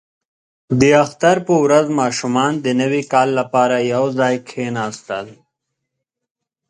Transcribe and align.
•د 0.79 0.81
اختر 1.03 1.37
په 1.47 1.53
ورځ 1.63 1.85
ماشومان 2.01 2.53
د 2.59 2.67
نوي 2.81 3.03
کال 3.13 3.29
لپاره 3.39 3.77
یو 3.93 4.05
ځای 4.19 4.35
کښېناستل. 4.47 5.27